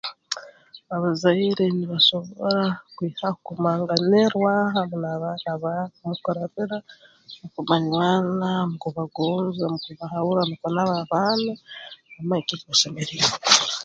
[0.95, 2.63] Abazaire nibasobora
[2.95, 6.77] kwihaho kugumanganirwa hamu n'abaana baabo mu kurabira
[7.39, 11.51] mu kubanywana mu kubagonza mu kubahabura nukwo nabo abaana
[12.15, 13.75] bamanye kiki eki basemeriire kukora